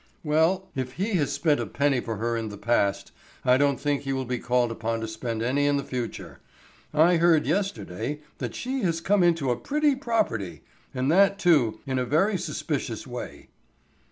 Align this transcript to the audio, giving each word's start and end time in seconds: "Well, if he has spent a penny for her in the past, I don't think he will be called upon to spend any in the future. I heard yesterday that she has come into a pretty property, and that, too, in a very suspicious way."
"Well, 0.23 0.67
if 0.73 0.93
he 0.93 1.13
has 1.17 1.31
spent 1.31 1.59
a 1.59 1.67
penny 1.67 1.99
for 1.99 2.15
her 2.15 2.35
in 2.35 2.49
the 2.49 2.57
past, 2.57 3.11
I 3.45 3.57
don't 3.57 3.79
think 3.79 4.01
he 4.01 4.13
will 4.13 4.25
be 4.25 4.39
called 4.39 4.71
upon 4.71 4.99
to 5.01 5.07
spend 5.07 5.43
any 5.43 5.67
in 5.67 5.77
the 5.77 5.83
future. 5.83 6.39
I 6.91 7.17
heard 7.17 7.45
yesterday 7.45 8.21
that 8.39 8.55
she 8.55 8.81
has 8.81 8.99
come 8.99 9.21
into 9.21 9.51
a 9.51 9.55
pretty 9.55 9.93
property, 9.95 10.63
and 10.91 11.11
that, 11.11 11.37
too, 11.37 11.81
in 11.85 11.99
a 11.99 12.05
very 12.05 12.39
suspicious 12.39 13.05
way." 13.05 13.49